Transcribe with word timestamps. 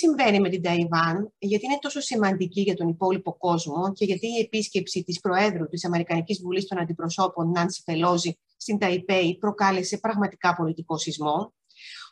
τι 0.00 0.06
συμβαίνει 0.06 0.40
με 0.40 0.48
την 0.48 0.62
Ταϊβάν, 0.62 1.32
γιατί 1.38 1.64
είναι 1.64 1.78
τόσο 1.80 2.00
σημαντική 2.00 2.60
για 2.60 2.74
τον 2.74 2.88
υπόλοιπο 2.88 3.36
κόσμο 3.36 3.92
και 3.92 4.04
γιατί 4.04 4.26
η 4.26 4.40
επίσκεψη 4.40 5.02
της 5.02 5.20
Προέδρου 5.20 5.68
της 5.68 5.84
Αμερικανικής 5.84 6.40
Βουλής 6.40 6.66
των 6.66 6.78
Αντιπροσώπων, 6.78 7.50
Νάνση 7.50 7.82
Πελόζη, 7.84 8.38
στην 8.56 8.78
Ταϊπέη 8.78 9.36
προκάλεσε 9.38 9.98
πραγματικά 9.98 10.54
πολιτικό 10.54 10.98
σεισμό. 10.98 11.54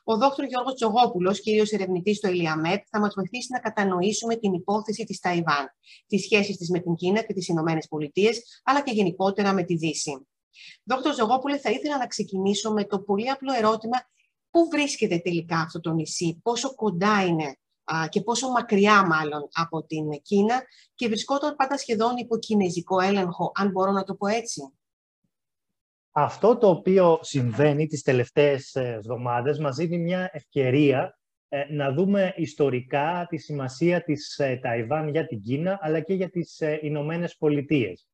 Ο 0.04 0.16
Δ. 0.16 0.22
Γιώργος 0.48 0.74
Τζογόπουλος, 0.74 1.40
κύριος 1.40 1.70
ερευνητής 1.70 2.16
στο 2.16 2.28
ΕΛΙΑΜΕΠ, 2.28 2.84
θα 2.90 3.00
μας 3.00 3.14
βοηθήσει 3.14 3.48
να 3.52 3.58
κατανοήσουμε 3.58 4.36
την 4.36 4.52
υπόθεση 4.52 5.04
της 5.04 5.20
Ταϊβάν, 5.20 5.66
τις 6.06 6.22
σχέσεις 6.22 6.56
της 6.56 6.70
με 6.70 6.78
την 6.78 6.94
Κίνα 6.94 7.22
και 7.22 7.32
τις 7.32 7.48
Ηνωμένες 7.48 7.88
Πολιτείες, 7.88 8.60
αλλά 8.64 8.82
και 8.82 8.92
γενικότερα 8.92 9.52
με 9.52 9.62
τη 9.62 9.74
Δύση. 9.74 10.26
Δόκτωρ 10.84 11.14
Ζογόπουλε, 11.14 11.58
θα 11.58 11.70
ήθελα 11.70 11.98
να 11.98 12.06
ξεκινήσω 12.06 12.72
με 12.72 12.84
το 12.84 13.00
πολύ 13.00 13.30
απλό 13.30 13.52
ερώτημα 13.52 13.98
πού 14.50 14.68
βρίσκεται 14.70 15.18
τελικά 15.18 15.58
αυτό 15.58 15.80
το 15.80 15.92
νησί, 15.92 16.40
πόσο 16.42 16.74
κοντά 16.74 17.24
είναι 17.24 17.56
και 18.08 18.20
πόσο 18.20 18.48
μακριά 18.48 19.06
μάλλον 19.06 19.48
από 19.52 19.84
την 19.84 20.10
Κίνα 20.22 20.62
και 20.94 21.08
βρισκόταν 21.08 21.56
πάντα 21.56 21.78
σχεδόν 21.78 22.16
υπό 22.16 22.38
κινέζικο 22.38 23.00
έλεγχο, 23.00 23.52
αν 23.54 23.70
μπορώ 23.70 23.90
να 23.90 24.02
το 24.02 24.14
πω 24.14 24.26
έτσι. 24.26 24.72
Αυτό 26.12 26.56
το 26.56 26.68
οποίο 26.68 27.18
συμβαίνει 27.22 27.86
τις 27.86 28.02
τελευταίες 28.02 28.74
ε, 28.74 28.92
εβδομάδες 28.92 29.58
μας 29.58 29.76
δίνει 29.76 29.98
μια 29.98 30.30
ευκαιρία 30.32 31.18
ε, 31.48 31.64
να 31.72 31.92
δούμε 31.92 32.32
ιστορικά 32.36 33.26
τη 33.28 33.36
σημασία 33.36 34.02
της 34.02 34.38
ε, 34.38 34.56
Ταϊβάν 34.62 35.08
για 35.08 35.26
την 35.26 35.42
Κίνα 35.42 35.78
αλλά 35.80 36.00
και 36.00 36.14
για 36.14 36.30
τις 36.30 36.62
Ηνωμένες 36.80 37.36
Πολιτείες. 37.36 38.08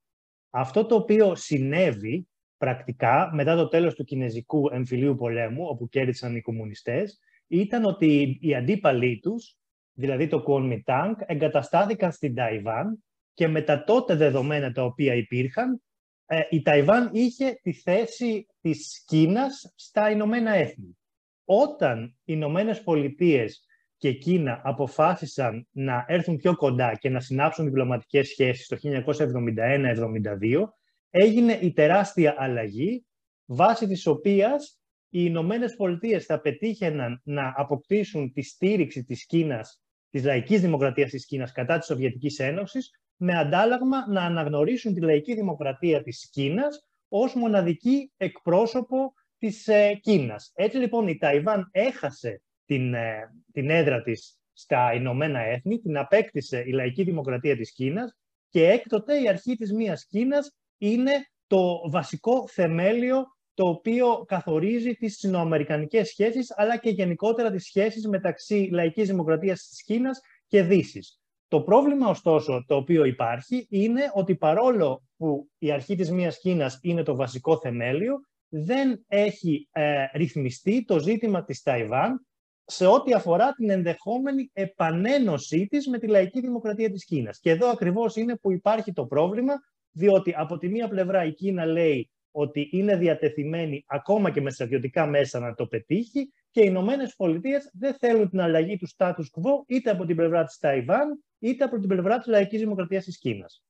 Αυτό 0.51 0.87
το 0.87 0.95
οποίο 0.95 1.35
συνέβη 1.35 2.29
πρακτικά 2.57 3.31
μετά 3.35 3.57
το 3.57 3.69
τέλος 3.69 3.95
του 3.95 4.05
Κινέζικου 4.05 4.69
εμφυλίου 4.73 5.15
πολέμου, 5.15 5.65
όπου 5.69 5.89
κέρδισαν 5.89 6.37
οι 6.37 6.41
κομμουνιστές, 6.41 7.19
ήταν 7.47 7.85
ότι 7.85 8.39
οι 8.41 8.55
αντίπαλοι 8.55 9.19
τους, 9.23 9.57
δηλαδή 9.95 10.27
το 10.27 10.45
Kuomintang, 10.47 11.13
εγκαταστάθηκαν 11.27 12.13
στην 12.13 12.35
Ταϊβάν 12.35 13.05
και 13.35 13.49
με 13.49 13.63
τα 13.63 13.85
τότε 13.85 14.15
δεδομένα 14.15 14.73
τα 14.73 14.85
οποία 14.85 15.15
υπήρχαν, 15.15 15.83
ε, 16.27 16.41
η 16.51 16.63
Ταϊβάν 16.63 17.11
είχε 17.13 17.59
τη 17.63 17.73
θέση 17.73 18.47
της 18.61 19.05
Κίνας 19.07 19.73
στα 19.77 20.11
Ηνωμένα 20.11 20.55
Έθνη. 20.55 20.99
Όταν 21.45 22.05
οι 22.05 22.23
Ηνωμένες 22.25 22.83
Πολιτείες 22.83 23.65
και 23.97 24.13
Κίνα 24.13 24.61
αποφάσισαν 24.65 25.69
να 25.71 26.05
έρθουν 26.09 26.37
πιο 26.37 26.57
κοντά 26.57 26.95
και 26.95 27.09
να 27.09 27.21
συνάψουν 27.21 27.65
διπλωματικές 27.65 28.29
σχέσεις 28.29 28.67
το 28.67 28.77
1971-72, 28.77 30.75
έγινε 31.11 31.53
η 31.53 31.73
τεράστια 31.73 32.35
αλλαγή 32.39 33.07
βάσει 33.45 33.87
της 33.87 34.07
οποίας 34.07 34.79
οι 35.09 35.23
Ηνωμένες 35.23 35.75
Πολιτείες 35.75 36.25
θα 36.25 36.41
πετύχαιναν 36.41 37.21
να 37.25 37.53
αποκτήσουν 37.57 38.33
τη 38.33 38.43
στήριξη 38.43 39.05
της 39.05 39.27
Κίνας, 39.27 39.84
της 40.15 40.25
λαϊκής 40.25 40.61
δημοκρατίας 40.61 41.11
της 41.11 41.27
Κίνας 41.27 41.53
κατά 41.53 41.79
της 41.79 41.87
Σοβιετικής 41.87 42.39
Ένωσης, 42.39 42.91
με 43.17 43.39
αντάλλαγμα 43.39 44.09
να 44.09 44.23
αναγνωρίσουν 44.23 44.95
τη 44.95 45.01
λαϊκή 45.01 45.35
δημοκρατία 45.35 46.03
της 46.03 46.29
Κίνας 46.33 46.89
ως 47.09 47.35
μοναδική 47.35 48.13
εκπρόσωπο 48.17 49.13
της 49.39 49.69
ε, 49.69 49.95
Κίνας. 50.03 50.51
Έτσι 50.55 50.77
λοιπόν 50.77 51.09
η 51.09 51.17
Ταϊβάν 51.17 51.69
έχασε 51.73 52.43
την, 52.65 52.95
ε, 52.95 53.31
την 53.53 53.71
έδρα 53.71 54.03
της 54.03 54.39
στα 54.53 54.93
Ηνωμένα 54.93 55.41
Έθνη, 55.41 55.79
την 55.79 55.99
απέκτησε 55.99 56.63
η 56.67 56.71
λαϊκή 56.71 57.03
δημοκρατία 57.03 57.57
της 57.57 57.73
Κίνας 57.73 58.17
και 58.49 58.69
έκτοτε 58.69 59.21
η 59.23 59.29
αρχή 59.29 59.57
της 59.57 59.73
μίας 59.73 60.07
Κίνας 60.07 60.57
είναι 60.79 61.13
το 61.47 61.91
βασικό 61.91 62.49
θεμέλιο 62.49 63.25
το 63.55 63.69
οποίο 63.69 64.25
καθορίζει 64.27 64.95
τις 64.95 65.17
συνοαμερικανικές 65.17 66.09
σχέσεις, 66.09 66.55
αλλά 66.57 66.77
και 66.77 66.91
γενικότερα 66.91 67.51
τις 67.51 67.65
σχέσεις 67.65 68.09
μεταξύ 68.09 68.69
λαϊκής 68.73 69.09
δημοκρατίας 69.09 69.67
της 69.69 69.83
Κίνας 69.83 70.21
και 70.47 70.63
Δύσης. 70.63 71.19
Το 71.49 71.61
πρόβλημα, 71.61 72.09
ωστόσο, 72.09 72.65
το 72.67 72.77
οποίο 72.77 73.05
υπάρχει, 73.05 73.67
είναι 73.71 74.03
ότι 74.15 74.37
παρόλο 74.37 75.03
που 75.17 75.49
η 75.59 75.71
αρχή 75.71 75.95
της 75.97 76.11
μίας 76.11 76.39
Κίνας 76.39 76.79
είναι 76.83 77.03
το 77.03 77.17
βασικό 77.17 77.59
θεμέλιο, 77.59 78.21
δεν 78.49 79.05
έχει 79.07 79.69
ε, 79.73 80.05
ρυθμιστεί 80.15 80.85
το 80.85 80.99
ζήτημα 80.99 81.45
της 81.45 81.63
Ταϊβάν 81.63 82.27
σε 82.65 82.87
ό,τι 82.87 83.13
αφορά 83.13 83.53
την 83.53 83.71
ενδεχόμενη 83.71 84.51
επανένωσή 84.53 85.67
της 85.67 85.89
με 85.89 85.99
τη 85.99 86.07
λαϊκή 86.07 86.41
δημοκρατία 86.41 86.91
της 86.91 87.05
Κίνας. 87.05 87.39
Και 87.41 87.51
εδώ 87.51 87.69
ακριβώς 87.69 88.17
είναι 88.17 88.37
που 88.37 88.53
υπάρχει 88.53 88.93
το 88.93 89.07
πρόβλημα, 89.07 89.55
διότι 89.91 90.35
από 90.37 90.59
τη 90.59 90.69
μία 90.69 90.89
πλευρά 90.89 91.25
η 91.25 91.33
Κίνα 91.33 91.67
λέει 91.67 92.11
ότι 92.37 92.69
είναι 92.73 92.97
διατεθειμένη 92.97 93.85
ακόμα 93.87 94.31
και 94.31 94.41
με 94.41 94.51
στρατιωτικά 94.51 95.07
μέσα 95.07 95.39
να 95.39 95.55
το 95.55 95.67
πετύχει 95.67 96.33
και 96.51 96.61
οι 96.61 96.67
Ηνωμένες 96.69 97.15
Πολιτείες 97.17 97.71
δεν 97.73 97.95
θέλουν 97.95 98.31
την 98.31 98.41
αλλαγή 98.41 98.77
του 98.77 98.89
status 98.97 99.13
quo 99.15 99.65
είτε 99.67 99.91
από 99.91 100.05
την 100.05 100.17
πλευρά 100.17 100.45
της 100.45 100.59
Ταϊβάν 100.59 101.25
είτε 101.39 101.65
από 101.65 101.79
την 101.79 101.89
πλευρά 101.89 102.19
της 102.19 102.27
λαϊκής 102.27 102.61
δημοκρατίας 102.61 103.05
της 103.05 103.19
Κίνας. 103.19 103.65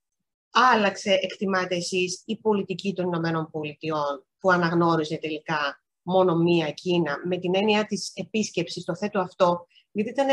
Άλλαξε, 0.50 1.18
εκτιμάτε 1.22 1.76
εσείς, 1.76 2.22
η 2.26 2.36
πολιτική 2.36 2.92
των 2.92 3.06
Ηνωμένων 3.06 3.48
Πολιτειών 3.50 4.26
που 4.38 4.50
αναγνώριζε 4.50 5.16
τελικά 5.16 5.82
μόνο 6.02 6.36
μία 6.36 6.70
Κίνα 6.70 7.16
με 7.24 7.38
την 7.38 7.54
έννοια 7.54 7.84
της 7.84 8.12
επίσκεψης, 8.14 8.84
το 8.84 8.96
θέτω 8.96 9.20
αυτό, 9.20 9.66
γιατί 9.92 10.10
ήταν 10.10 10.26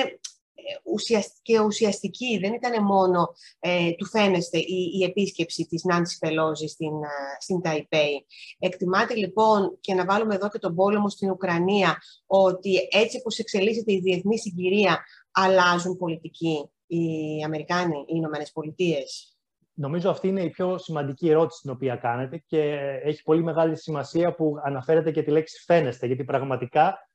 και 1.42 1.60
ουσιαστική, 1.60 2.38
δεν 2.38 2.54
ήταν 2.54 2.84
μόνο 2.84 3.34
ε, 3.60 3.92
του 3.92 4.06
φαίνεστε 4.06 4.58
η, 4.58 4.92
η 5.00 5.04
επίσκεψη 5.04 5.66
της 5.66 5.84
Νάντσι 5.84 6.18
Πελόζη 6.18 6.68
στην, 6.68 6.92
στην 7.40 7.62
Ταϊπέη. 7.62 8.26
Εκτιμάται 8.60 9.16
λοιπόν 9.16 9.78
και 9.82 9.94
να 9.94 10.06
βάλουμε 10.06 10.36
εδώ 10.36 10.50
και 10.50 10.60
τον 10.60 10.76
πόλεμο 10.76 11.10
στην 11.10 11.30
Ουκρανία 11.30 11.98
ότι 12.26 12.88
έτσι 12.92 13.18
όπως 13.18 13.38
εξελίσσεται 13.38 13.94
η 13.94 14.00
διεθνή 14.00 14.40
συγκυρία 14.40 15.04
αλλάζουν 15.32 15.98
πολιτική 15.98 16.70
οι 16.88 17.06
Αμερικάνοι, 17.46 17.98
οι 17.98 18.14
Ηνωμένες 18.16 18.52
Πολιτείες; 18.52 19.36
Νομίζω 19.74 20.10
αυτή 20.10 20.28
είναι 20.28 20.42
η 20.42 20.50
πιο 20.50 20.78
σημαντική 20.78 21.30
ερώτηση 21.30 21.62
την 21.62 21.72
οποία 21.72 21.96
κάνετε 21.96 22.44
και 22.46 22.60
έχει 23.04 23.24
πολύ 23.24 23.44
μεγάλη 23.44 23.78
σημασία 23.78 24.36
που 24.36 24.54
αναφέρετε 24.64 25.12
και 25.12 25.24
τη 25.24 25.32
λέξη 25.32 25.64
φαίνεστε, 25.64 26.06
γιατί 26.06 26.24
πραγματικά 26.24 26.88
ε, 26.88 27.11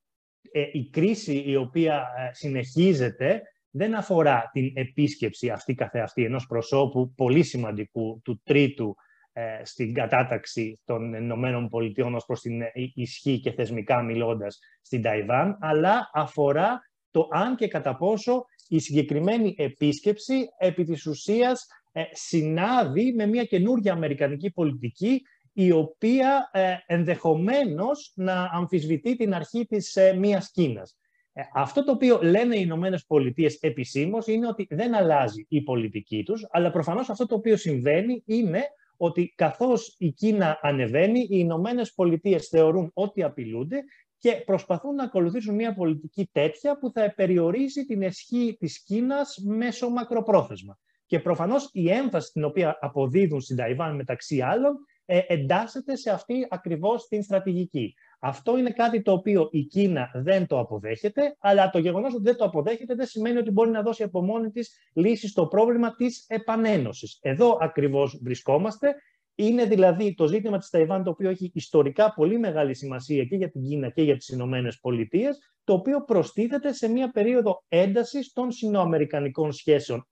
η 0.72 0.88
κρίση 0.90 1.42
η 1.46 1.56
οποία 1.56 1.94
ε, 1.94 2.34
συνεχίζεται 2.34 3.42
δεν 3.70 3.94
αφορά 3.94 4.50
την 4.52 4.72
επίσκεψη 4.74 5.50
αυτή 5.50 5.74
καθεαυτή 5.74 6.24
ενός 6.24 6.46
προσώπου 6.46 7.14
πολύ 7.14 7.42
σημαντικού 7.42 8.20
του 8.24 8.40
τρίτου 8.44 8.96
ε, 9.32 9.60
στην 9.62 9.94
κατάταξη 9.94 10.80
των 10.84 11.14
Ηνωμένων 11.14 11.68
Πολιτειών 11.68 12.14
ως 12.14 12.24
προς 12.24 12.40
την 12.40 12.62
ισχύ 12.94 13.40
και 13.40 13.52
θεσμικά 13.52 14.02
μιλώντας 14.02 14.58
στην 14.82 15.02
Ταϊβάν, 15.02 15.58
αλλά 15.60 16.10
αφορά 16.12 16.80
το 17.10 17.28
αν 17.30 17.56
και 17.56 17.68
κατά 17.68 17.96
πόσο 17.96 18.44
η 18.68 18.78
συγκεκριμένη 18.78 19.54
επίσκεψη 19.58 20.46
επί 20.58 20.84
της 20.84 21.06
ουσίας 21.06 21.66
συνάδει 22.12 23.12
με 23.12 23.26
μια 23.26 23.44
καινούργια 23.44 23.92
αμερικανική 23.92 24.50
πολιτική 24.50 25.22
η 25.58 25.70
οποία 25.70 26.50
ε, 26.52 26.74
ενδεχομένως 26.86 28.12
να 28.14 28.50
αμφισβητεί 28.52 29.16
την 29.16 29.34
αρχή 29.34 29.66
της 29.66 29.96
ε, 29.96 30.14
μίας 30.14 30.50
Κίνας. 30.50 30.98
Ε, 31.32 31.42
αυτό 31.54 31.84
το 31.84 31.92
οποίο 31.92 32.18
λένε 32.22 32.56
οι 32.56 32.60
Ηνωμένες 32.62 33.04
Πολιτείες 33.06 33.58
επισήμως 33.60 34.26
είναι 34.26 34.46
ότι 34.46 34.66
δεν 34.70 34.94
αλλάζει 34.94 35.46
η 35.48 35.62
πολιτική 35.62 36.22
τους, 36.22 36.46
αλλά 36.50 36.70
προφανώς 36.70 37.10
αυτό 37.10 37.26
το 37.26 37.34
οποίο 37.34 37.56
συμβαίνει 37.56 38.22
είναι 38.26 38.62
ότι 38.96 39.32
καθώς 39.36 39.94
η 39.98 40.10
Κίνα 40.10 40.58
ανεβαίνει, 40.62 41.20
οι 41.20 41.28
Ηνωμένες 41.30 41.92
Πολιτείες 41.94 42.48
θεωρούν 42.48 42.90
ότι 42.94 43.22
απειλούνται 43.22 43.84
και 44.18 44.32
προσπαθούν 44.46 44.94
να 44.94 45.04
ακολουθήσουν 45.04 45.54
μια 45.54 45.74
πολιτική 45.74 46.28
τέτοια 46.32 46.78
που 46.78 46.90
θα 46.92 47.12
περιορίσει 47.16 47.84
την 47.84 48.02
ισχύ 48.02 48.56
της 48.58 48.82
Κίνας 48.82 49.38
μέσω 49.44 49.88
μακροπρόθεσμα. 49.88 50.78
Και 51.06 51.20
προφανώς 51.20 51.68
η 51.72 51.91
έμφαση 51.91 52.32
την 52.32 52.44
οποία 52.44 52.78
αποδίδουν 52.80 53.41
στην 53.41 53.56
Ταϊβάν 53.56 53.94
μεταξύ 53.94 54.41
άλλων 54.41 54.76
ε, 55.06 55.20
εντάσσεται 55.26 55.97
σε 55.97 56.10
αυτή 56.10 56.47
ακριβώς 56.50 57.08
την 57.08 57.22
στρατηγική. 57.22 57.94
Αυτό 58.18 58.58
είναι 58.58 58.70
κάτι 58.70 59.03
το 59.03 59.12
οποίο 59.12 59.48
η 59.50 59.62
Κίνα 59.62 60.10
δεν 60.14 60.47
το 60.47 60.58
αποδέχεται, 60.58 61.36
αλλά 61.38 61.70
το 61.70 61.78
γεγονός 61.78 62.14
ότι 62.14 62.22
δεν 62.22 62.36
το 62.36 62.44
αποδέχεται 62.44 62.94
δεν 62.94 63.06
σημαίνει 63.06 63.38
ότι 63.38 63.50
μπορεί 63.50 63.70
να 63.70 63.82
δώσει 63.82 64.03
από 64.03 64.22
μόνη 64.22 64.50
της 64.50 64.76
λύση 64.92 65.28
στο 65.28 65.47
πρόβλημα 65.47 65.94
της 65.94 66.24
επανένωσης. 66.28 67.18
Εδώ 67.22 67.58
ακριβώς 67.60 68.20
βρισκόμαστε. 68.22 68.94
Είναι 69.38 69.64
δηλαδή 69.64 70.14
το 70.14 70.26
ζήτημα 70.26 70.58
της 70.58 70.70
Ταϊβάν 70.70 71.04
το 71.04 71.10
οποίο 71.10 71.30
έχει 71.30 71.50
ιστορικά 71.54 72.14
πολύ 72.14 72.38
μεγάλη 72.38 72.74
σημασία 72.74 73.24
και 73.24 73.36
για 73.36 73.50
την 73.50 73.62
Κίνα 73.62 73.91
και 73.91 74.02
για 74.02 74.16
τις 74.16 74.28
Ηνωμένες 74.28 74.78
Πολιτείες, 74.80 75.38
το 75.64 75.72
οποίο 75.72 76.04
προστίθεται 76.04 76.72
σε 76.72 76.88
μια 76.88 77.10
περίοδο 77.10 77.64
έντασης 77.68 78.32
των 78.32 78.50
συνοαμερικανικών 78.50 79.52
σχέσεων. 79.52 80.09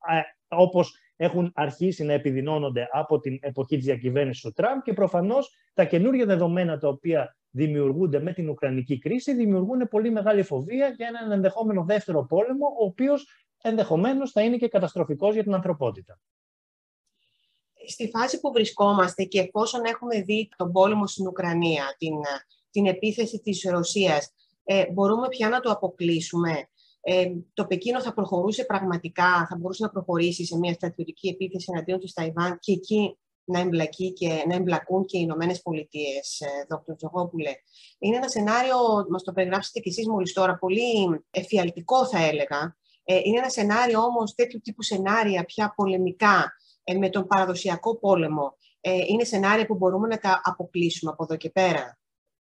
Όπως 0.49 0.99
έχουν 1.17 1.53
αρχίσει 1.55 2.05
να 2.05 2.13
επιδεινώνονται 2.13 2.89
από 2.93 3.19
την 3.19 3.39
εποχή 3.41 3.77
της 3.77 3.85
διακυβέρνησης 3.85 4.43
του 4.43 4.53
Τραμπ 4.53 4.81
και 4.83 4.93
προφανώς 4.93 5.55
τα 5.75 5.85
καινούργια 5.85 6.27
δεδομένα 6.27 6.79
τα 6.79 6.89
οποία 6.89 7.37
δημιουργούνται 7.51 8.21
με 8.21 8.33
την 8.33 8.49
Ουκρανική 8.49 8.99
κρίση 8.99 9.35
δημιουργούν 9.35 9.89
πολύ 9.89 10.11
μεγάλη 10.11 10.43
φοβία 10.43 10.89
για 10.89 11.07
έναν 11.07 11.31
ενδεχόμενο 11.31 11.85
δεύτερο 11.85 12.25
πόλεμο, 12.25 12.67
ο 12.81 12.85
οποίος 12.85 13.27
ενδεχομένως 13.63 14.31
θα 14.31 14.43
είναι 14.43 14.57
και 14.57 14.69
καταστροφικός 14.69 15.35
για 15.35 15.43
την 15.43 15.55
ανθρωπότητα. 15.55 16.21
Στη 17.87 18.09
φάση 18.09 18.41
που 18.41 18.53
βρισκόμαστε 18.53 19.25
και 19.25 19.41
εφόσον 19.41 19.85
έχουμε 19.85 20.21
δει 20.21 20.49
τον 20.57 20.73
πόλεμο 20.73 21.07
στην 21.07 21.27
Ουκρανία, 21.27 21.95
την, 21.99 22.15
την 22.71 22.87
επίθεση 22.87 23.39
της 23.39 23.63
Ρωσίας, 23.71 24.33
ε, 24.65 24.93
μπορούμε 24.93 25.29
πια 25.29 25.49
να 25.49 25.61
το 25.61 25.71
αποκλείσουμε 25.71 26.69
ε, 27.07 27.33
το 27.55 27.67
Πεκίνο 27.67 28.03
θα 28.03 28.15
προχωρούσε 28.15 28.65
πραγματικά, 28.65 29.47
θα 29.49 29.57
μπορούσε 29.57 29.83
να 29.83 29.91
προχωρήσει 29.91 30.45
σε 30.45 30.59
μια 30.59 30.73
στρατιωτική 30.73 31.29
επίθεση 31.29 31.67
εναντίον 31.73 31.99
της 31.99 32.13
Ταϊβάν 32.13 32.59
και 32.59 32.73
εκεί 32.73 33.19
να, 33.45 33.61
εμπλακεί 33.61 34.13
και, 34.13 34.45
να 34.49 34.55
εμπλακούν 34.55 35.05
και 35.05 35.19
οι 35.19 35.21
Ηνωμένες 35.25 35.63
Πολιτείες, 35.63 36.43
Δ. 36.69 36.93
Τζογόπουλε. 36.97 37.51
Είναι 37.99 38.17
ένα 38.17 38.29
σενάριο, 38.29 38.77
μας 39.11 39.23
το 39.23 39.33
περιγράψετε 39.33 39.81
κι 39.81 39.89
εσείς 39.89 40.09
μόλις 40.09 40.33
τώρα, 40.33 40.59
πολύ 40.59 41.25
εφιαλτικό 41.31 42.07
θα 42.07 42.19
έλεγα. 42.19 42.77
Ε, 43.05 43.21
είναι 43.25 43.39
ένα 43.39 43.49
σενάριο 43.49 44.01
όμως, 44.01 44.35
τέτοιου 44.35 44.61
τύπου 44.63 44.83
σενάρια 44.83 45.45
πια 45.45 45.73
πολεμικά 45.77 46.53
ε, 46.85 46.95
με 46.95 47.09
τον 47.09 47.27
παραδοσιακό 47.27 47.99
πόλεμο. 47.99 48.57
Ε, 48.81 48.97
είναι 49.07 49.25
σενάρια 49.25 49.67
που 49.67 49.75
μπορούμε 49.75 50.09
να 50.09 50.19
τα 50.19 50.41
αποκλείσουμε 50.45 51.11
από 51.11 51.23
εδώ 51.25 51.37
και 51.37 51.51
πέρα. 51.51 51.99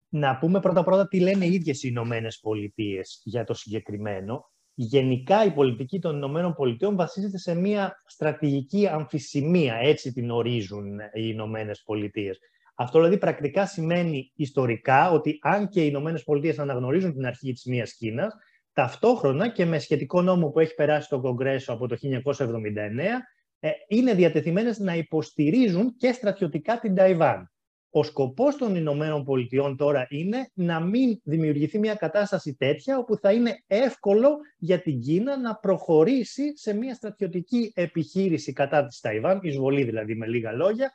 Να 0.10 0.38
πούμε 0.38 0.60
πρώτα-πρώτα 0.60 1.08
τι 1.08 1.20
λένε 1.20 1.46
οι 1.46 1.54
ίδιες 1.54 1.84
οι 1.84 1.88
Ηνωμένες 1.92 2.40
Πολιτείες 2.40 3.22
για 3.24 3.44
το 3.44 3.54
συγκεκριμένο. 3.54 4.52
Γενικά 4.74 5.46
η 5.46 5.52
πολιτική 5.52 6.00
των 6.00 6.16
Ηνωμένων 6.16 6.54
Πολιτείων 6.54 6.96
βασίζεται 6.96 7.38
σε 7.38 7.56
μια 7.56 8.02
στρατηγική 8.06 8.88
αμφισημία, 8.88 9.76
έτσι 9.76 10.14
την 10.14 10.32
ορίζουν 10.32 11.00
οι 11.00 11.02
Ηνωμένες 11.14 11.82
Πολιτείες. 11.86 12.40
Αυτό 12.76 12.98
δηλαδή 12.98 13.18
πρακτικά 13.18 13.66
σημαίνει 13.66 14.32
ιστορικά 14.36 15.12
ότι 15.12 15.38
αν 15.42 15.68
και 15.68 15.82
οι 15.82 15.88
Ηνωμένες 15.90 16.24
Πολιτείες 16.24 16.60
αναγνωρίζουν 16.60 17.14
την 17.14 17.26
αρχή 17.26 17.52
της 17.54 17.66
μίας 17.66 17.94
Κίνας, 17.94 18.34
ταυτόχρονα 18.74 19.50
και 19.50 19.66
με 19.66 19.80
σχετικό 19.80 20.22
νόμο 20.22 20.50
που 20.50 20.60
έχει 20.60 20.74
περάσει 20.74 21.10
το 21.10 21.20
Κογκρέσο 21.20 21.74
από 21.74 21.88
το 21.88 21.96
1979, 21.96 23.22
ε, 23.60 23.70
είναι 23.88 24.14
διατεθειμένες 24.14 24.80
να 24.80 24.96
υποστηρίζουν 24.96 25.96
και 25.96 26.12
στρατιωτικά 26.12 26.80
την 26.80 26.96
Ταϊβάν. 26.96 27.52
Ο 27.92 28.04
σκοπός 28.04 28.56
των 28.56 28.76
Ηνωμένων 28.76 29.24
Πολιτειών 29.24 29.78
τώρα 29.78 30.08
είναι 30.10 30.50
να 30.54 30.80
μην 30.80 31.20
δημιουργηθεί 31.24 31.80
μια 31.80 31.96
κατάσταση 31.96 32.56
τέτοια 32.56 32.98
όπου 32.98 33.18
θα 33.18 33.34
είναι 33.34 33.64
εύκολο 33.68 34.38
για 34.58 34.82
την 34.82 35.00
Κίνα 35.00 35.38
να 35.38 35.56
προχωρήσει 35.56 36.58
σε 36.58 36.74
μια 36.74 36.94
στρατιωτική 36.94 37.72
επιχείρηση 37.76 38.54
κατά 38.54 38.86
της 38.86 39.00
Ταϊβάν, 39.00 39.40
εισβολή 39.44 39.84
δηλαδή 39.84 40.16
με 40.16 40.28
λίγα 40.28 40.52
λόγια, 40.52 40.92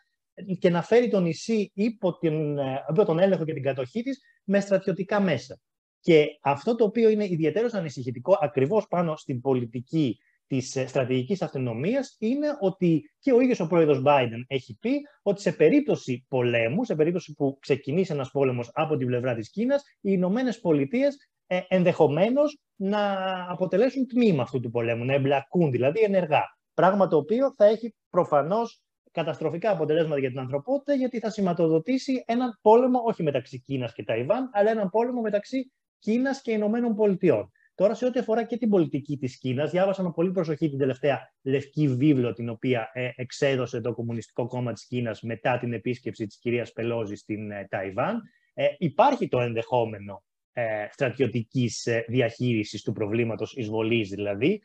και 0.58 0.70
να 0.70 0.82
φέρει 0.82 1.08
το 1.08 1.20
νησί 1.20 1.70
υπό, 1.74 2.18
την, 2.18 2.56
υπό 2.90 3.04
τον 3.04 3.18
έλεγχο 3.18 3.44
και 3.44 3.52
την 3.52 3.62
κατοχή 3.62 4.02
της 4.02 4.20
με 4.44 4.60
στρατιωτικά 4.60 5.20
μέσα. 5.20 5.60
Και 6.00 6.26
αυτό 6.42 6.74
το 6.74 6.84
οποίο 6.84 7.08
είναι 7.08 7.24
ιδιαίτερος 7.24 7.74
ανησυχητικό 7.74 8.38
ακριβώς 8.40 8.86
πάνω 8.88 9.16
στην 9.16 9.40
πολιτική 9.40 10.18
Της 10.46 10.76
ε, 10.76 10.86
στρατηγικής 10.86 11.42
αυτονομίας 11.42 12.16
είναι 12.18 12.56
ότι 12.60 13.10
και 13.18 13.32
ο 13.32 13.40
ίδιος 13.40 13.60
ο 13.60 13.66
πρόεδρος 13.66 14.02
Biden 14.06 14.44
έχει 14.46 14.78
πει 14.80 15.00
ότι 15.22 15.40
σε 15.40 15.52
περίπτωση 15.52 16.24
πολέμου, 16.28 16.84
σε 16.84 16.94
περίπτωση 16.94 17.32
που 17.32 17.58
ξεκινήσει 17.60 18.12
ένας 18.12 18.30
πόλεμος 18.30 18.70
από 18.72 18.96
την 18.96 19.06
πλευρά 19.06 19.34
της 19.34 19.50
Κίνας, 19.50 19.82
οι 19.82 20.10
Ηνωμένες 20.12 20.60
Πολιτείες 20.60 21.16
ε, 21.46 21.60
ενδεχομένως 21.68 22.58
να 22.76 23.16
αποτελέσουν 23.48 24.06
τμήμα 24.06 24.42
αυτού 24.42 24.60
του 24.60 24.70
πολέμου, 24.70 25.04
να 25.04 25.12
εμπλακούν 25.14 25.70
δηλαδή 25.70 26.00
ενεργά. 26.00 26.42
Πράγμα 26.74 27.08
το 27.08 27.16
οποίο 27.16 27.54
θα 27.54 27.64
έχει 27.64 27.94
προφανώς 28.10 28.82
καταστροφικά 29.10 29.70
αποτελέσματα 29.70 30.20
για 30.20 30.28
την 30.28 30.38
ανθρωπότητα, 30.38 30.94
γιατί 30.94 31.18
θα 31.18 31.30
σηματοδοτήσει 31.30 32.24
έναν 32.26 32.58
πόλεμο 32.62 33.02
όχι 33.04 33.22
μεταξύ 33.22 33.60
Κίνας 33.60 33.92
και 33.92 34.04
Ταϊβάν, 34.04 34.50
αλλά 34.52 34.70
έναν 34.70 34.90
πόλεμο 34.90 35.20
μεταξύ 35.20 35.72
Κίνας 35.98 36.42
και 36.42 36.52
Ηνωμένων 36.52 36.94
Πολιτειών. 36.94 37.50
Τώρα, 37.74 37.94
σε 37.94 38.06
ό,τι 38.06 38.18
αφορά 38.18 38.44
και 38.44 38.56
την 38.56 38.68
πολιτική 38.68 39.16
της 39.16 39.38
Κίνας, 39.38 39.70
διάβασα 39.70 40.02
με 40.02 40.10
πολύ 40.10 40.30
προσοχή 40.30 40.68
την 40.68 40.78
τελευταία 40.78 41.34
λευκή 41.42 41.88
βίβλο, 41.88 42.32
την 42.32 42.48
οποία 42.48 42.90
ε, 42.92 43.10
εξέδωσε 43.14 43.80
το 43.80 43.94
Κομμουνιστικό 43.94 44.46
Κόμμα 44.46 44.72
της 44.72 44.86
Κίνας 44.86 45.22
μετά 45.22 45.58
την 45.58 45.72
επίσκεψη 45.72 46.26
της 46.26 46.38
κυρίας 46.38 46.72
Πελόζη 46.72 47.14
στην 47.14 47.50
ε, 47.50 47.66
Ταϊβάν. 47.70 48.22
Ε, 48.54 48.66
υπάρχει 48.78 49.28
το 49.28 49.40
ενδεχόμενο 49.40 50.24
ε, 50.52 50.86
στρατιωτικής 50.90 51.86
ε, 51.86 52.04
διαχείρισης 52.08 52.82
του 52.82 52.92
προβλήματος 52.92 53.52
εισβολής 53.56 54.08
δηλαδή, 54.08 54.52
ε, 54.52 54.60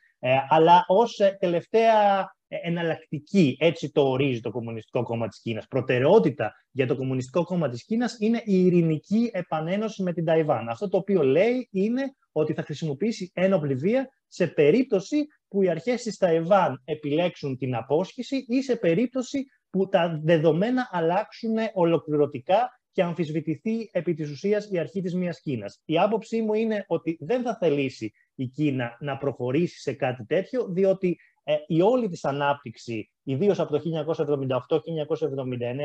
αλλά 0.50 0.84
ως 0.88 1.20
τελευταία 1.40 2.28
εναλλακτική, 2.48 3.58
έτσι 3.60 3.92
το 3.92 4.02
ορίζει 4.02 4.40
το 4.40 4.52
Κομμουνιστικό 4.52 5.04
Κόμμα 5.04 5.28
της 5.28 5.42
Κίνας. 5.42 5.68
Προτεραιότητα 5.68 6.54
για 6.72 6.88
το 6.88 6.96
Κομμουνιστικό 6.96 7.44
Κόμμα 7.44 7.70
της 7.70 7.86
Κίνας 7.86 8.16
είναι 8.20 8.42
η 8.44 8.66
ειρηνική 8.66 9.30
επανένωση 9.34 10.04
με 10.04 10.14
την 10.14 10.26
Ταϊβάν. 10.26 10.70
Αυτό 10.70 10.90
το 10.90 10.98
οποίο 10.98 11.24
λέει 11.24 11.68
είναι 11.72 12.02
ότι 12.32 12.54
θα 12.54 12.64
χρησιμοποιήσει 12.64 13.32
ένοπλη 13.34 13.76
βία 13.76 14.10
σε 14.28 14.48
περίπτωση 14.48 15.26
που 15.48 15.62
οι 15.62 15.70
αρχές 15.70 16.02
της 16.02 16.18
Ταϊβάν 16.18 16.82
επιλέξουν 16.86 17.58
την 17.58 17.76
απόσχηση 17.76 18.46
ή 18.48 18.62
σε 18.62 18.76
περίπτωση 18.76 19.44
που 19.70 19.88
τα 19.88 20.20
δεδομένα 20.24 20.90
αλλάξουν 20.92 21.56
ολοκληρωτικά 21.74 22.70
και 22.92 23.04
αμφισβητηθεί 23.04 23.90
επί 23.92 24.14
της 24.14 24.30
ουσίας 24.30 24.70
η 24.72 24.80
αρχή 24.80 25.02
της 25.02 25.16
μίας 25.16 25.40
Κίνας. 25.42 25.82
Η 25.86 26.00
άποψή 26.00 26.42
μου 26.42 26.54
είναι 26.54 26.84
ότι 26.88 27.18
δεν 27.20 27.42
θα 27.42 27.58
θελήσει 27.58 28.12
η 28.40 28.48
Κίνα 28.48 28.98
να 29.00 29.18
προχωρήσει 29.18 29.80
σε 29.80 29.94
κάτι 29.94 30.26
τέτοιο, 30.26 30.68
διότι 30.68 31.20
ε, 31.44 31.56
η 31.68 31.82
όλη 31.82 32.10
της 32.10 32.26
ανάπτυξη, 32.26 33.12
ιδίως 33.24 33.60
από 33.60 33.72
το 33.72 33.82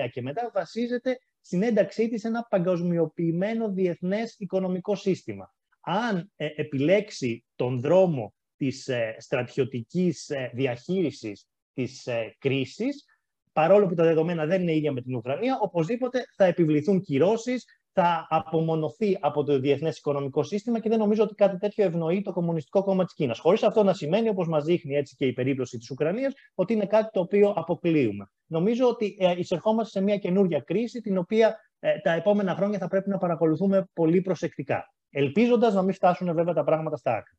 1978-1979 0.07 0.09
και 0.11 0.23
μετά, 0.23 0.51
βασίζεται 0.55 1.19
στην 1.41 1.63
ένταξή 1.63 2.09
της 2.09 2.21
σε 2.21 2.29
ένα 2.29 2.47
παγκοσμιοποιημένο 2.51 3.73
διεθνές 3.73 4.35
οικονομικό 4.39 4.95
σύστημα. 4.95 5.55
Αν 5.81 6.33
ε, 6.37 6.49
επιλέξει 6.57 7.45
τον 7.55 7.81
δρόμο 7.81 8.35
της 8.57 8.89
ε, 8.89 9.17
στρατιωτικής 9.19 10.29
ε, 10.29 10.51
διαχείρισης 10.55 11.47
της 11.73 12.07
ε, 12.07 12.37
κρίσης, 12.39 13.05
παρόλο 13.53 13.87
που 13.87 13.95
τα 13.95 14.05
δεδομένα 14.05 14.47
δεν 14.47 14.63
είναι 14.63 14.75
ίδια 14.75 14.93
με 14.93 15.03
την 15.03 15.15
Ουκρανία, 15.15 15.59
οπωσδήποτε 15.61 16.25
θα 16.37 16.45
επιβληθούν 16.45 17.01
κυρώσεις, 17.01 17.65
θα 17.95 18.27
απομονωθεί 18.31 19.19
από 19.21 19.45
το 19.45 19.59
διεθνές 19.59 19.99
οικονομικό 19.99 20.43
σύστημα 20.43 20.81
και 20.81 20.89
δεν 20.89 20.99
νομίζω 20.99 21.23
ότι 21.23 21.35
κάτι 21.35 21.59
τέτοιο 21.59 21.85
ευνοεί 21.85 22.23
το 22.23 22.33
Κομμουνιστικό 22.33 22.83
Κόμμα 22.83 23.05
της 23.05 23.15
Κίνας. 23.15 23.39
Χωρίς 23.39 23.63
αυτό 23.63 23.83
να 23.83 23.95
σημαίνει, 23.95 24.29
όπως 24.29 24.49
μας 24.49 24.65
δείχνει 24.65 24.95
έτσι 24.95 25.15
και 25.17 25.27
η 25.27 25.33
περίπτωση 25.33 25.79
της 25.79 25.91
Ουκρανίας, 25.91 26.33
ότι 26.55 26.73
είναι 26.73 26.87
κάτι 26.87 27.11
το 27.13 27.21
οποίο 27.21 27.53
αποκλείουμε. 27.57 28.31
Νομίζω 28.47 28.89
ότι 28.89 29.17
ε, 29.19 29.35
εισερχόμαστε 29.37 29.99
σε 29.99 30.05
μια 30.05 30.17
καινούργια 30.17 30.61
κρίση, 30.61 31.01
την 31.01 31.19
οποία 31.19 31.57
ε, 31.79 31.99
τα 31.99 32.13
επόμενα 32.13 32.55
χρόνια 32.55 32.79
θα 32.79 32.89
πρέπει 32.89 33.09
να 33.11 33.19
παρακολουθούμε 33.19 33.89
πολύ 33.93 34.21
προσεκτικά. 34.21 34.95
Ελπίζοντας 35.11 35.75
να 35.75 35.83
μην 35.83 35.95
φτάσουν 35.95 36.35
βέβαια 36.35 36.55
τα 36.55 36.65
πράγματα 36.65 36.97
στα 36.97 37.11
άκρα 37.11 37.39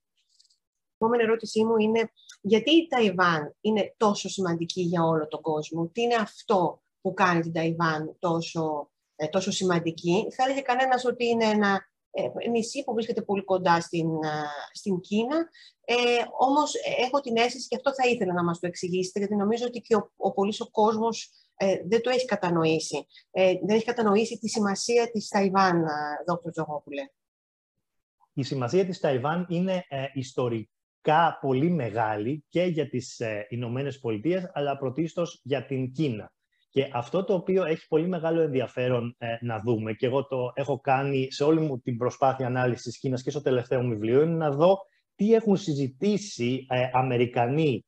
επόμενη 1.06 1.24
ερώτησή 1.24 1.64
μου 1.64 1.78
είναι 1.78 2.12
γιατί 2.42 2.72
η 2.72 2.88
Ταϊβάν 2.88 3.56
είναι 3.62 3.94
τόσο 3.98 4.30
σημαντική 4.30 4.82
για 4.82 5.04
όλο 5.04 5.28
τον 5.28 5.42
κόσμο; 5.42 5.88
Τι 5.88 6.02
είναι 6.02 6.16
αυτό 6.16 6.82
που 7.02 7.14
κάνει 7.14 7.42
την 7.42 7.54
Ταϊβάν 7.54 8.16
τόσο, 8.20 8.62
ε, 8.72 8.95
τόσο 9.30 9.52
σημαντική. 9.52 10.28
Θα 10.36 10.44
έλεγε 10.44 10.62
κανένας 10.62 11.06
ότι 11.06 11.26
είναι 11.26 11.46
ένα 11.46 11.86
ε, 12.12 12.50
νησί 12.50 12.84
που 12.84 12.94
βρίσκεται 12.94 13.22
πολύ 13.22 13.44
κοντά 13.44 13.82
στην, 13.82 14.08
στην 14.74 15.00
Κίνα. 15.00 15.50
Ε, 15.86 15.96
όμως 16.40 16.74
έχω 16.98 17.20
την 17.20 17.38
αίσθηση 17.38 17.68
και 17.68 17.76
αυτό 17.76 17.94
θα 17.94 18.10
ήθελα 18.10 18.34
να 18.34 18.44
μας 18.44 18.60
το 18.60 18.68
εξηγήσετε, 18.68 19.20
γιατί 19.20 19.36
νομίζω 19.36 19.66
ότι 19.66 19.80
και 19.80 19.96
ο, 19.96 20.12
ο 20.16 20.34
πολύς 20.34 20.62
ο 20.62 20.70
κόσμος 20.70 21.32
ε, 21.58 21.76
δεν 21.88 22.02
το 22.02 22.10
έχει 22.10 22.26
κατανοήσει. 22.26 23.06
Ε, 23.32 23.54
δεν 23.66 23.76
έχει 23.76 23.86
κατανοήσει 23.86 24.38
τη 24.38 24.50
σημασία 24.50 25.12
της 25.12 25.28
Ταϊβάν, 25.28 25.86
Δ. 26.26 26.50
Τζογόπουλε. 26.52 27.02
Η 28.34 28.44
σημασία 28.44 28.86
της 28.86 29.00
Ταϊβάν 29.00 29.46
είναι 29.50 29.86
ε, 29.90 30.06
ιστορική 30.14 30.70
πολύ 31.42 31.70
μεγάλη 31.70 32.46
και 32.50 32.64
για 32.64 32.90
τις 32.90 33.20
ε, 33.20 33.48
Ηνωμένες 33.50 34.00
Πολιτείες, 34.00 34.52
αλλά 34.54 34.78
πρωτίστως 34.78 35.40
για 35.44 35.66
την 35.66 35.92
Κίνα. 35.92 36.34
Και 36.76 36.90
αυτό 36.94 37.24
το 37.24 37.34
οποίο 37.34 37.66
έχει 37.66 37.88
πολύ 37.88 38.08
μεγάλο 38.08 38.42
ενδιαφέρον 38.42 39.16
ε, 39.18 39.28
να 39.42 39.60
δούμε, 39.60 39.94
και 39.94 40.06
εγώ 40.06 40.28
το 40.28 40.52
έχω 40.54 40.80
κάνει 40.80 41.32
σε 41.32 41.44
όλη 41.44 41.60
μου 41.60 41.80
την 41.80 41.98
προσπάθεια 41.98 42.46
ανάλυσης 42.46 42.84
της 42.84 43.00
Κίνας 43.00 43.24
και 43.24 43.30
στο 43.30 43.42
τελευταίο 43.42 43.82
μου 43.82 43.90
βιβλίο, 43.90 44.22
είναι 44.22 44.36
να 44.36 44.52
δω 44.52 44.78
τι 45.16 45.34
έχουν 45.34 45.58
συζητήσει 45.58 46.66
ε, 46.70 46.90
Αμερικανοί 46.94 47.86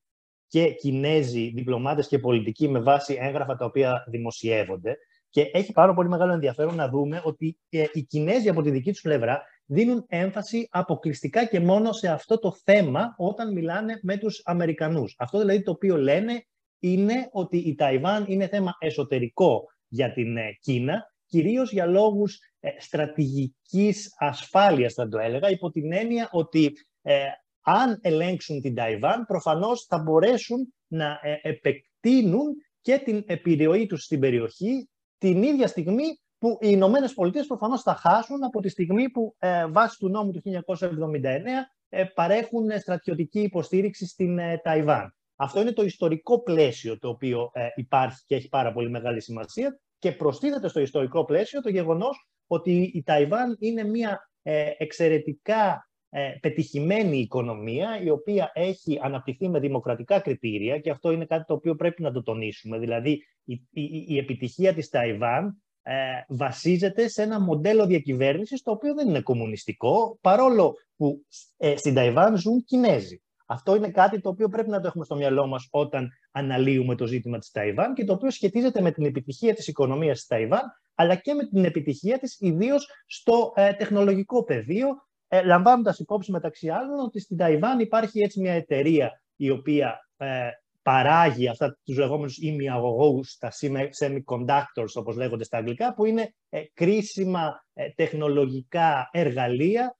και 0.48 0.74
Κινέζοι 0.74 1.52
διπλωμάτες 1.56 2.08
και 2.08 2.20
πολιτικοί 2.20 2.70
με 2.70 2.80
βάση 2.80 3.18
έγγραφα 3.20 3.56
τα 3.56 3.66
οποία 3.66 4.04
δημοσιεύονται. 4.08 4.98
Και 5.30 5.50
έχει 5.54 5.72
πάρα 5.72 5.94
πολύ 5.94 6.10
μεγάλο 6.10 6.34
ενδιαφέρον 6.34 6.76
να 6.76 6.90
δούμε 6.90 7.22
ότι 7.24 7.58
ε, 7.70 7.86
οι 7.94 8.02
Κινέζοι 8.02 8.50
από 8.50 8.62
τη 8.62 8.70
δική 8.70 8.92
τους 8.92 9.02
πλευρά 9.02 9.44
δίνουν 9.66 10.06
έμφαση 10.08 10.68
αποκλειστικά 10.72 11.46
και 11.46 11.60
μόνο 11.60 11.92
σε 11.92 12.08
αυτό 12.08 12.40
το 12.40 12.52
θέμα 12.64 13.14
όταν 13.18 13.54
μιλάνε 13.54 14.00
με 14.02 14.18
τους 14.18 14.42
Αμερικανούς. 14.46 15.16
Αυτό 15.18 15.40
δηλαδή 15.40 15.64
το 15.64 15.72
οποίο 15.72 15.98
λένε 15.98 16.46
είναι 16.80 17.28
ότι 17.32 17.58
η 17.58 17.76
Ταϊβάν 17.76 18.26
είναι 18.28 18.48
θέμα 18.48 18.76
εσωτερικό 18.80 19.64
για 19.88 20.14
την 20.14 20.38
ε, 20.38 20.58
Κίνα, 20.62 21.04
κυρίως 21.26 21.72
για 21.72 21.86
λόγους 21.86 22.40
ε, 22.60 22.70
στρατηγικής 22.78 24.16
ασφάλειας 24.18 24.94
θα 24.94 25.08
το 25.08 25.18
έλεγα, 25.18 25.50
υπό 25.50 25.72
την 25.72 25.94
έννοια 25.94 26.30
ότι 26.32 26.74
ε, 27.02 27.26
αν 27.62 28.00
ελέγξουν 28.02 28.62
την 28.62 28.76
Ταϊβάν 28.76 29.26
προφανώς 29.26 29.86
θα 29.86 29.98
μπορέσουν 29.98 30.74
να 30.88 31.20
επεκτείνουν 31.42 32.56
και 32.82 32.98
την 32.98 33.24
επιρροή 33.28 33.86
τους 33.86 34.04
στην 34.04 34.20
περιοχή 34.20 34.90
την 35.18 35.44
ίδια 35.44 35.68
στιγμή 35.68 36.20
που 36.38 36.50
οι 36.62 36.68
Ηνωμένες 36.70 37.14
Πολιτείες 37.14 37.48
προφανώς 37.48 37.82
θα 37.82 37.96
χάσουν 37.96 38.44
από 38.44 38.62
τη 38.62 38.70
στιγμή 38.70 39.10
που 39.10 39.36
ε, 39.40 39.68
βάσει 39.68 39.98
του 40.00 40.10
νόμου 40.10 40.32
του 40.32 40.42
1979 40.66 40.84
ε, 41.90 42.04
παρέχουν 42.04 42.80
στρατιωτική 42.80 43.40
υποστήριξη 43.40 44.08
στην 44.08 44.40
ε, 44.40 44.58
Ταϊβάν. 44.64 45.16
Αυτό 45.40 45.62
είναι 45.62 45.72
το 45.72 45.84
ιστορικό 45.84 46.42
πλαίσιο 46.42 47.00
το 47.00 47.10
οποίο 47.10 47.50
ε, 47.54 47.68
υπάρχει 47.76 48.24
και 48.26 48.36
έχει 48.36 48.50
πάρα 48.50 48.74
πολύ 48.74 48.90
μεγάλη 48.90 49.22
σημασία 49.22 49.80
και 50.00 50.12
προστίθεται 50.12 50.68
στο 50.68 50.80
ιστορικό 50.80 51.26
πλαίσιο 51.26 51.62
το 51.62 51.70
γεγονός 51.70 52.28
ότι 52.48 52.92
η 52.94 53.04
Ταϊβάν 53.04 53.58
είναι 53.60 53.84
μια 53.84 54.32
εξαιρετικά 54.78 55.88
ε, 56.10 56.38
πετυχημένη 56.42 57.18
οικονομία 57.18 58.02
η 58.02 58.10
οποία 58.10 58.52
έχει 58.54 59.00
αναπτυχθεί 59.02 59.50
με 59.50 59.60
δημοκρατικά 59.60 60.20
κριτήρια 60.20 60.80
και 60.80 60.90
αυτό 60.90 61.12
είναι 61.12 61.26
κάτι 61.26 61.46
το 61.46 61.54
οποίο 61.54 61.76
πρέπει 61.76 62.02
να 62.02 62.12
το 62.12 62.24
τονίσουμε. 62.24 62.80
Δηλαδή 62.80 63.12
η, 63.44 63.54
η, 63.72 64.06
η 64.08 64.18
επιτυχία 64.18 64.74
της 64.74 64.90
Ταϊβάν 64.90 65.64
ε, 65.82 65.96
βασίζεται 66.28 67.08
σε 67.08 67.22
ένα 67.22 67.40
μοντέλο 67.40 67.86
διακυβέρνησης 67.86 68.62
το 68.62 68.72
οποίο 68.72 68.94
δεν 68.94 69.08
είναι 69.08 69.22
κομμουνιστικό 69.22 70.18
παρόλο 70.22 70.74
που 70.96 71.26
ε, 71.58 71.78
στην 71.78 71.94
Ταϊβάν 71.94 72.38
ζουν 72.38 72.64
Κινέζοι. 72.64 73.22
Αυτό 73.50 73.76
είναι 73.76 73.90
κάτι 73.90 74.22
το 74.22 74.30
οποίο 74.30 74.50
πρέπει 74.50 74.70
να 74.70 74.80
το 74.82 74.88
έχουμε 74.88 75.06
στο 75.06 75.16
μυαλό 75.16 75.48
μας 75.48 75.68
όταν 75.72 76.10
αναλύουμε 76.32 76.96
το 76.96 77.06
ζήτημα 77.06 77.38
της 77.38 77.52
Ταϊβάν 77.52 77.94
και 77.94 78.04
το 78.04 78.14
οποίο 78.14 78.30
σχετίζεται 78.30 78.82
με 78.82 78.92
την 78.92 79.06
επιτυχία 79.06 79.54
της 79.54 79.68
οικονομίας 79.68 80.18
της 80.18 80.28
Ταϊβάν 80.28 80.62
αλλά 80.96 81.16
και 81.16 81.34
με 81.34 81.46
την 81.46 81.66
επιτυχία 81.66 82.20
της 82.20 82.38
ιδίως 82.40 82.88
στο 83.06 83.54
ε, 83.56 83.74
τεχνολογικό 83.74 84.44
πεδίο 84.44 84.88
ε, 85.28 85.44
λαμβάνοντας 85.44 86.00
υπόψη 86.00 86.32
μεταξύ 86.32 86.70
άλλων 86.70 87.00
ότι 87.00 87.20
στην 87.20 87.38
Ταϊβάν 87.38 87.80
υπάρχει 87.80 88.22
έτσι 88.22 88.40
μια 88.40 88.54
εταιρεία 88.54 89.22
η 89.36 89.50
οποία 89.50 90.00
ε, 90.18 90.50
παράγει 90.88 91.48
αυτά 91.48 91.78
τους 91.84 91.98
λεγόμενους 91.98 92.38
ημιαγωγούς, 92.38 93.38
τα 93.38 93.52
semiconductors 94.00 94.94
όπως 94.94 95.16
λέγονται 95.16 95.44
στα 95.44 95.58
αγγλικά, 95.58 95.94
που 95.94 96.06
είναι 96.06 96.34
ε, 96.50 96.62
κρίσιμα 96.74 97.66
ε, 97.74 97.90
τεχνολογικά 97.90 99.10
εργαλεία 99.12 99.98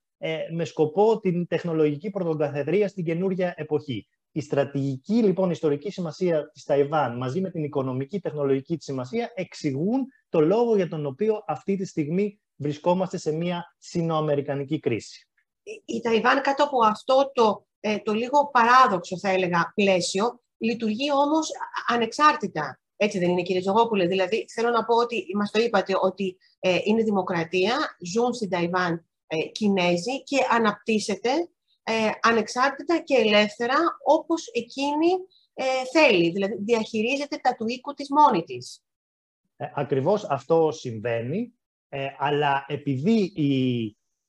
με 0.52 0.64
σκοπό 0.64 1.20
την 1.20 1.46
τεχνολογική 1.46 2.10
πρωτοκαθεδρία 2.10 2.88
στην 2.88 3.04
καινούργια 3.04 3.54
εποχή. 3.56 4.06
Η 4.32 4.40
στρατηγική 4.40 5.14
λοιπόν 5.14 5.50
ιστορική 5.50 5.90
σημασία 5.90 6.50
της 6.50 6.64
Ταϊβάν 6.64 7.16
μαζί 7.16 7.40
με 7.40 7.50
την 7.50 7.64
οικονομική 7.64 8.20
τεχνολογική 8.20 8.76
της 8.76 8.84
σημασία 8.84 9.32
εξηγούν 9.34 10.06
το 10.28 10.40
λόγο 10.40 10.76
για 10.76 10.88
τον 10.88 11.06
οποίο 11.06 11.44
αυτή 11.46 11.76
τη 11.76 11.84
στιγμή 11.84 12.40
βρισκόμαστε 12.56 13.16
σε 13.16 13.32
μια 13.32 13.74
συνοαμερικανική 13.78 14.78
κρίση. 14.78 15.28
Η 15.84 16.00
Ταϊβάν 16.00 16.40
κάτω 16.40 16.64
από 16.64 16.84
αυτό 16.84 17.30
το, 17.34 17.66
ε, 17.80 17.98
το 17.98 18.12
λίγο 18.12 18.50
παράδοξο 18.52 19.18
θα 19.18 19.28
έλεγα 19.28 19.72
πλαίσιο 19.74 20.40
λειτουργεί 20.58 21.12
όμως 21.12 21.50
ανεξάρτητα. 21.88 22.80
Έτσι 22.96 23.18
δεν 23.18 23.28
είναι 23.28 23.42
κύριε 23.42 23.62
Ζογόπουλε. 23.62 24.06
Δηλαδή 24.06 24.46
θέλω 24.54 24.70
να 24.70 24.84
πω 24.84 24.94
ότι 24.96 25.24
μας 25.36 25.50
το 25.50 25.60
είπατε 25.60 25.92
ότι 26.00 26.36
ε, 26.58 26.78
είναι 26.84 27.02
δημοκρατία, 27.02 27.96
ζουν 28.12 28.34
στην 28.34 28.48
Ταϊβάν 28.48 28.94
ε, 28.94 29.02
Κινέζοι 29.52 30.22
και 30.24 30.36
αναπτύσσεται 30.50 31.30
ε, 31.82 32.10
ανεξάρτητα 32.22 33.00
και 33.00 33.14
ελεύθερα 33.14 33.76
όπως 34.04 34.46
εκείνη 34.52 35.08
ε, 35.54 35.64
θέλει. 35.92 36.30
Δηλαδή 36.30 36.56
διαχειρίζεται 36.60 37.36
τα 37.36 37.54
του 37.54 37.68
οίκου 37.68 37.94
της 37.94 38.08
μόνη 38.10 38.42
της. 38.42 38.82
Ε, 39.56 39.66
ακριβώς 39.74 40.24
αυτό 40.24 40.70
συμβαίνει, 40.72 41.52
ε, 41.88 42.06
αλλά 42.18 42.64
επειδή 42.68 43.32
η, 43.34 43.76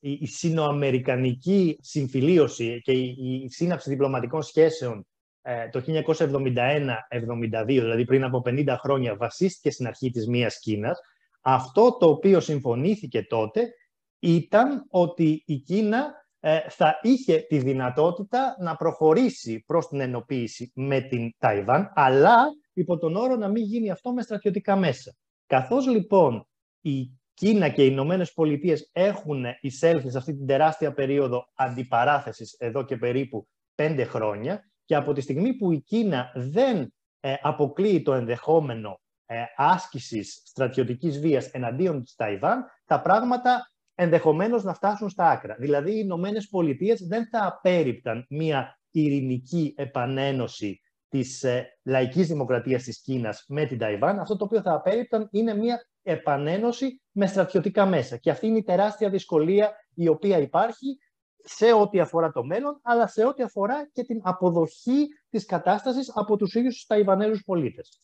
η, 0.00 0.12
η 0.20 0.26
συνοαμερικανική 0.26 1.78
συμφιλίωση 1.80 2.80
και 2.84 2.92
η, 2.92 3.42
η 3.44 3.50
σύναψη 3.50 3.90
διπλωματικών 3.90 4.42
σχέσεων 4.42 5.06
ε, 5.42 5.68
το 5.68 5.82
1971-72, 5.86 7.64
δηλαδή 7.66 8.04
πριν 8.04 8.24
από 8.24 8.42
50 8.46 8.76
χρόνια, 8.78 9.16
βασίστηκε 9.16 9.70
στην 9.70 9.86
αρχή 9.86 10.10
της 10.10 10.28
μίας 10.28 10.58
Κίνας, 10.58 11.00
αυτό 11.40 11.96
το 11.96 12.06
οποίο 12.06 12.40
συμφωνήθηκε 12.40 13.22
τότε 13.22 13.74
ήταν 14.20 14.86
ότι 14.90 15.42
η 15.46 15.56
Κίνα 15.56 16.20
ε, 16.40 16.60
θα 16.68 16.98
είχε 17.02 17.38
τη 17.38 17.58
δυνατότητα 17.58 18.56
να 18.58 18.76
προχωρήσει 18.76 19.62
προς 19.66 19.88
την 19.88 20.00
ενοποίηση 20.00 20.72
με 20.74 21.00
την 21.00 21.34
Ταϊβάν, 21.38 21.92
αλλά 21.94 22.46
υπό 22.72 22.98
τον 22.98 23.16
όρο 23.16 23.36
να 23.36 23.48
μην 23.48 23.62
γίνει 23.62 23.90
αυτό 23.90 24.12
με 24.12 24.22
στρατιωτικά 24.22 24.76
μέσα. 24.76 25.14
Καθώς 25.46 25.86
λοιπόν 25.86 26.48
η 26.80 27.20
Κίνα 27.34 27.68
και 27.68 27.84
οι 27.84 27.88
Ηνωμένες 27.90 28.32
Πολιτείες 28.32 28.90
έχουν 28.92 29.44
εισέλθει 29.60 30.10
σε 30.10 30.18
αυτή 30.18 30.36
την 30.36 30.46
τεράστια 30.46 30.92
περίοδο 30.92 31.48
αντιπαράθεσης 31.54 32.56
εδώ 32.58 32.84
και 32.84 32.96
περίπου 32.96 33.48
πέντε 33.74 34.04
χρόνια 34.04 34.70
και 34.84 34.94
από 34.94 35.12
τη 35.12 35.20
στιγμή 35.20 35.54
που 35.54 35.72
η 35.72 35.80
Κίνα 35.80 36.32
δεν 36.34 36.92
ε, 37.20 37.34
αποκλείει 37.40 38.02
το 38.02 38.12
ενδεχόμενο 38.12 39.00
ε, 39.26 39.42
άσκησης 39.56 40.42
στρατιωτικής 40.44 41.20
βίας 41.20 41.46
εναντίον 41.46 42.02
της 42.02 42.14
Ταϊβάν, 42.14 42.64
τα 42.84 43.00
πράγματα 43.00 43.69
ενδεχομένως 44.02 44.64
να 44.64 44.74
φτάσουν 44.74 45.08
στα 45.08 45.30
άκρα. 45.30 45.56
Δηλαδή, 45.58 45.90
οι 45.90 46.00
Ηνωμένες 46.04 46.48
Πολιτείες 46.48 47.06
δεν 47.06 47.28
θα 47.28 47.46
απέρριπταν 47.46 48.26
μια 48.28 48.80
ειρηνική 48.90 49.74
επανένωση 49.76 50.80
της 51.08 51.42
ε, 51.42 51.78
λαϊκής 51.84 52.26
δημοκρατίας 52.26 52.82
της 52.82 53.00
Κίνας 53.00 53.44
με 53.48 53.66
την 53.66 53.78
Ταϊβάν. 53.78 54.18
Αυτό 54.18 54.36
το 54.36 54.44
οποίο 54.44 54.60
θα 54.60 54.74
απέρριπταν 54.74 55.28
είναι 55.30 55.54
μια 55.54 55.84
επανένωση 56.02 57.02
με 57.10 57.26
στρατιωτικά 57.26 57.86
μέσα. 57.86 58.16
Και 58.16 58.30
αυτή 58.30 58.46
είναι 58.46 58.58
η 58.58 58.62
τεράστια 58.62 59.10
δυσκολία 59.10 59.72
η 59.94 60.08
οποία 60.08 60.38
υπάρχει 60.38 60.98
σε 61.36 61.72
ό,τι 61.72 62.00
αφορά 62.00 62.32
το 62.32 62.44
μέλλον, 62.44 62.80
αλλά 62.82 63.06
σε 63.06 63.24
ό,τι 63.24 63.42
αφορά 63.42 63.88
και 63.92 64.02
την 64.02 64.20
αποδοχή 64.22 65.06
της 65.30 65.44
κατάστασης 65.44 66.12
από 66.14 66.36
τους 66.36 66.54
ίδιους 66.54 66.74
τους 66.74 66.86
Ταϊβανέζους 66.86 67.42
πολίτες 67.44 67.98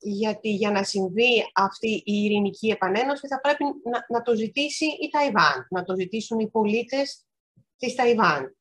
γιατί 0.00 0.50
για 0.50 0.70
να 0.70 0.82
συμβεί 0.82 1.44
αυτή 1.54 1.88
η 1.88 2.24
ειρηνική 2.24 2.68
επανένωση 2.68 3.26
θα 3.26 3.40
πρέπει 3.40 3.64
να, 3.64 4.04
να 4.08 4.22
το 4.22 4.34
ζητήσει 4.34 4.84
η 4.84 5.08
Ταϊβάν, 5.10 5.66
να 5.70 5.84
το 5.84 5.94
ζητήσουν 5.94 6.38
οι 6.38 6.48
πολίτες 6.48 7.24
της 7.76 7.94
Ταϊβάν. 7.94 8.56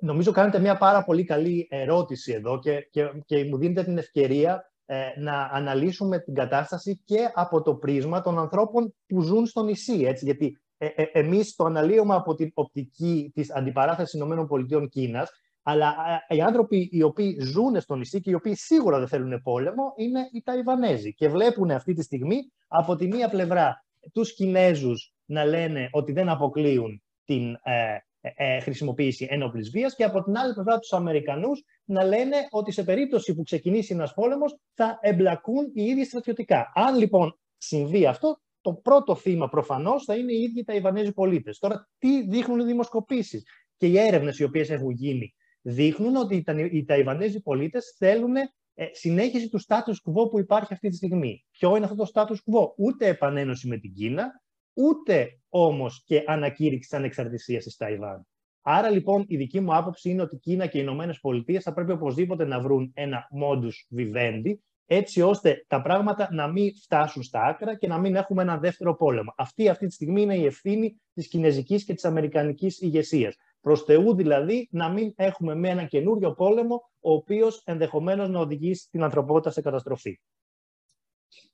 Νομίζω 0.00 0.32
κάνετε 0.32 0.58
μια 0.58 0.76
πάρα 0.76 1.04
πολύ 1.04 1.24
καλή 1.24 1.66
ερώτηση 1.70 2.32
εδώ 2.32 2.58
και, 2.58 2.88
και, 2.90 3.12
και 3.24 3.44
μου 3.44 3.58
δίνετε 3.58 3.84
την 3.84 3.98
ευκαιρία 3.98 4.72
ε, 4.86 5.20
να 5.20 5.50
αναλύσουμε 5.52 6.18
την 6.18 6.34
κατάσταση 6.34 7.02
και 7.04 7.30
από 7.34 7.62
το 7.62 7.74
πρίσμα 7.74 8.20
των 8.20 8.38
ανθρώπων 8.38 8.94
που 9.06 9.20
ζουν 9.20 9.46
στο 9.46 9.62
νησί. 9.62 10.02
Έτσι, 10.02 10.24
γιατί 10.24 10.60
ε, 10.78 10.86
ε, 10.86 11.02
εμείς 11.12 11.54
το 11.54 11.64
αναλύουμε 11.64 12.14
από 12.14 12.34
την 12.34 12.50
οπτική 12.54 13.30
της 13.34 13.54
αντιπαράθεσης 13.54 14.20
ΗΠΑ-Κίνας, 14.20 15.30
αλλά 15.68 15.94
οι 16.28 16.40
άνθρωποι 16.40 16.88
οι 16.92 17.02
οποίοι 17.02 17.38
ζουν 17.40 17.80
στο 17.80 17.94
νησί 17.94 18.20
και 18.20 18.30
οι 18.30 18.34
οποίοι 18.34 18.54
σίγουρα 18.54 18.98
δεν 18.98 19.08
θέλουν 19.08 19.42
πόλεμο 19.42 19.92
είναι 19.96 20.28
οι 20.32 20.42
Ταϊβανέζοι. 20.42 21.14
Και 21.14 21.28
βλέπουν 21.28 21.70
αυτή 21.70 21.92
τη 21.92 22.02
στιγμή 22.02 22.36
από 22.68 22.96
τη 22.96 23.06
μία 23.06 23.28
πλευρά 23.28 23.84
τους 24.12 24.34
Κινέζους 24.34 25.14
να 25.24 25.44
λένε 25.44 25.88
ότι 25.92 26.12
δεν 26.12 26.28
αποκλείουν 26.28 27.02
την 27.24 27.52
ε, 27.62 27.98
ε, 28.20 28.30
ε, 28.36 28.60
χρησιμοποίηση 28.60 29.26
ένοπλης 29.30 29.70
βίας 29.70 29.94
και 29.94 30.04
από 30.04 30.22
την 30.22 30.36
άλλη 30.36 30.52
πλευρά 30.54 30.78
τους 30.78 30.92
Αμερικανούς 30.92 31.64
να 31.84 32.04
λένε 32.04 32.36
ότι 32.50 32.72
σε 32.72 32.82
περίπτωση 32.82 33.34
που 33.34 33.42
ξεκινήσει 33.42 33.94
ένας 33.94 34.14
πόλεμος 34.14 34.56
θα 34.74 34.98
εμπλακούν 35.00 35.70
οι 35.74 35.82
ίδιοι 35.82 36.04
στρατιωτικά. 36.04 36.72
Αν 36.74 36.96
λοιπόν 36.96 37.38
συμβεί 37.56 38.06
αυτό, 38.06 38.40
το 38.60 38.72
πρώτο 38.72 39.14
θύμα 39.14 39.48
προφανώς 39.48 40.04
θα 40.04 40.14
είναι 40.16 40.32
οι 40.32 40.42
ίδιοι 40.42 40.64
Ταϊβανέζοι 40.64 41.12
πολίτες. 41.12 41.58
Τώρα, 41.58 41.88
τι 41.98 42.28
δείχνουν 42.28 42.58
οι 42.58 42.64
δημοσκοπήσεις 42.64 43.44
και 43.76 43.86
οι 43.86 43.98
έρευνες 43.98 44.38
οι 44.38 44.44
οποίες 44.44 44.70
έχουν 44.70 44.90
γίνει 44.90 45.34
δείχνουν 45.68 46.16
ότι 46.16 46.44
οι 46.70 46.84
Ταϊβανέζοι 46.84 47.42
πολίτες 47.42 47.94
θέλουν 47.98 48.34
ε, 48.74 48.86
συνέχιση 48.92 49.48
του 49.48 49.60
status 49.60 49.94
quo 50.10 50.30
που 50.30 50.38
υπάρχει 50.38 50.72
αυτή 50.72 50.88
τη 50.88 50.96
στιγμή. 50.96 51.44
Ποιο 51.50 51.76
είναι 51.76 51.84
αυτό 51.84 51.96
το 51.96 52.10
status 52.14 52.34
quo? 52.34 52.68
Ούτε 52.76 53.06
επανένωση 53.06 53.68
με 53.68 53.76
την 53.76 53.92
Κίνα, 53.94 54.42
ούτε 54.72 55.40
όμως 55.48 56.02
και 56.06 56.24
ανακήρυξη 56.26 56.88
της 56.88 56.98
ανεξαρτησίας 56.98 57.64
της 57.64 57.76
Ταϊβάν. 57.76 58.26
Άρα 58.62 58.90
λοιπόν 58.90 59.24
η 59.28 59.36
δική 59.36 59.60
μου 59.60 59.76
άποψη 59.76 60.10
είναι 60.10 60.22
ότι 60.22 60.34
η 60.34 60.38
Κίνα 60.38 60.66
και 60.66 60.78
οι 60.78 60.80
Ηνωμένες 60.84 61.20
Πολιτείες 61.20 61.62
θα 61.62 61.72
πρέπει 61.72 61.92
οπωσδήποτε 61.92 62.44
να 62.44 62.60
βρουν 62.60 62.90
ένα 62.94 63.28
modus 63.42 63.98
vivendi, 63.98 64.54
έτσι 64.86 65.20
ώστε 65.20 65.64
τα 65.66 65.82
πράγματα 65.82 66.28
να 66.32 66.46
μην 66.46 66.74
φτάσουν 66.74 67.22
στα 67.22 67.42
άκρα 67.42 67.76
και 67.76 67.86
να 67.86 67.98
μην 67.98 68.14
έχουμε 68.16 68.42
ένα 68.42 68.58
δεύτερο 68.58 68.96
πόλεμο. 68.96 69.34
Αυτή 69.36 69.68
αυτή 69.68 69.86
τη 69.86 69.92
στιγμή 69.92 70.22
είναι 70.22 70.36
η 70.36 70.44
ευθύνη 70.44 71.00
της 71.12 71.28
κινέζικης 71.28 71.84
και 71.84 71.94
της 71.94 72.04
αμερικανικής 72.04 72.80
ηγεσίας. 72.80 73.36
Προς 73.66 73.82
Θεού 73.82 74.14
δηλαδή 74.14 74.68
να 74.70 74.88
μην 74.88 75.12
έχουμε 75.16 75.54
με 75.54 75.68
ένα 75.68 75.84
καινούριο 75.84 76.32
πόλεμο 76.32 76.90
ο 77.00 77.12
οποίος 77.12 77.62
ενδεχομένως 77.64 78.28
να 78.28 78.40
οδηγήσει 78.40 78.88
την 78.90 79.02
ανθρωπότητα 79.02 79.50
σε 79.50 79.60
καταστροφή. 79.60 80.20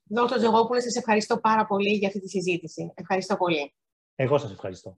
Δόκτωρ 0.03 0.39
Ζεγόπουλε, 0.39 0.79
σας 0.79 0.95
ευχαριστώ 0.95 1.37
πάρα 1.39 1.65
πολύ 1.65 1.89
για 1.97 2.07
αυτή 2.07 2.19
τη 2.19 2.29
συζήτηση. 2.29 2.91
Ευχαριστώ 2.95 3.35
πολύ. 3.35 3.73
Εγώ 4.15 4.37
σας 4.37 4.51
ευχαριστώ. 4.51 4.97